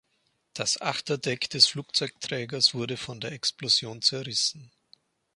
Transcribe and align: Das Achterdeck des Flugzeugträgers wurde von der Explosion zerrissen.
Das 0.53 0.81
Achterdeck 0.81 1.47
des 1.51 1.67
Flugzeugträgers 1.67 2.73
wurde 2.73 2.97
von 2.97 3.19
der 3.19 3.33
Explosion 3.33 4.01
zerrissen. 4.01 4.71